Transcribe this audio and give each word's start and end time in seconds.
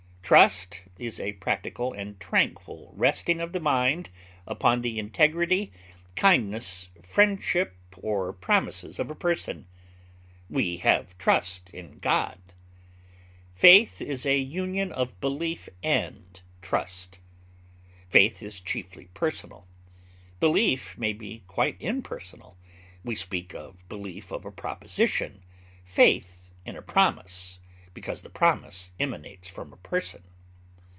Trust 0.23 0.83
is 0.97 1.19
a 1.19 1.33
practical 1.33 1.91
and 1.91 2.17
tranquil 2.17 2.93
resting 2.95 3.41
of 3.41 3.51
the 3.51 3.59
mind 3.59 4.09
upon 4.47 4.81
the 4.81 4.97
integrity, 4.97 5.73
kindness, 6.15 6.87
friendship, 7.03 7.75
or 7.97 8.31
promises 8.31 8.97
of 8.97 9.11
a 9.11 9.15
person; 9.15 9.67
we 10.49 10.77
have 10.77 11.17
trust 11.17 11.69
in 11.71 11.99
God. 11.99 12.39
Faith 13.53 14.01
is 14.01 14.25
a 14.25 14.37
union 14.37 14.93
of 14.93 15.19
belief 15.19 15.67
and 15.83 16.39
trust. 16.61 17.19
Faith 18.07 18.41
is 18.41 18.61
chiefly 18.61 19.07
personal; 19.07 19.67
belief 20.39 20.97
may 20.97 21.11
be 21.11 21.43
quite 21.45 21.75
impersonal; 21.81 22.57
we 23.03 23.15
speak 23.15 23.53
of 23.53 23.85
belief 23.89 24.31
of 24.31 24.45
a 24.45 24.51
proposition, 24.51 25.43
faith 25.83 26.53
in 26.65 26.77
a 26.77 26.81
promise, 26.81 27.57
because 27.93 28.21
the 28.21 28.29
promise 28.29 28.89
emanates 29.01 29.49
from 29.49 29.73
a 29.73 29.77
person. 29.77 30.23